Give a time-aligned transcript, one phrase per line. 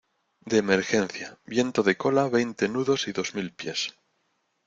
[0.49, 3.79] de emergencia, viento de cola veinte nudos y dos mil pies.